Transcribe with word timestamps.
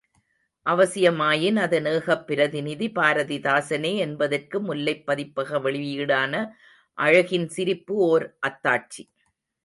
அவசியமாயின், 0.65 1.55
அதன் 1.55 1.85
ஏகப்பிரதிநிதி 1.85 2.87
பாரதிதாசனே 2.95 3.95
என்பதற்கு 3.97 4.59
முல்லைப் 4.61 5.03
பதிப்பக 5.07 5.59
வெளியீடான 5.59 6.33
அழகின் 6.97 7.47
சிரிப்பு 7.47 7.95
ஓர் 8.07 8.25
அத்தாட்சி. 8.47 9.03